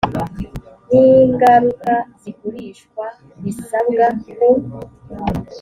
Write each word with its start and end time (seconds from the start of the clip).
n 0.89 0.91
ingaruka 1.03 1.93
z 2.19 2.21
igurishwa 2.31 3.05
risabwa 3.43 4.05
ku 4.21 4.29